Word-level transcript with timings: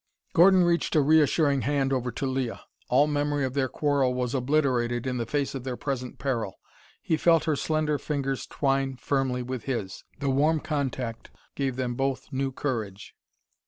Gordon 0.33 0.63
reached 0.63 0.95
a 0.95 1.01
reassuring 1.01 1.61
hand 1.61 1.93
over 1.93 2.11
to 2.11 2.25
Leah. 2.25 2.65
All 2.89 3.05
memory 3.05 3.45
of 3.45 3.53
their 3.53 3.67
quarrel 3.69 4.15
was 4.15 4.33
obliterated 4.33 5.05
in 5.05 5.17
the 5.17 5.27
face 5.27 5.53
of 5.53 5.63
their 5.63 5.77
present 5.77 6.17
peril. 6.17 6.59
He 7.03 7.17
felt 7.17 7.43
her 7.43 7.55
slender 7.55 7.99
fingers 7.99 8.47
twine 8.47 8.95
firmly 8.95 9.43
with 9.43 9.65
his. 9.65 10.03
The 10.17 10.31
warm 10.31 10.59
contact 10.59 11.29
gave 11.53 11.75
them 11.75 11.93
both 11.93 12.33
new 12.33 12.51
courage. 12.51 13.13